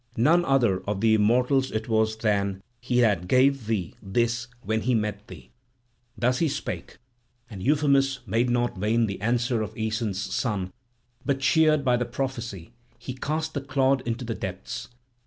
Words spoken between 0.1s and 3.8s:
None other of the immortals it was than he that gave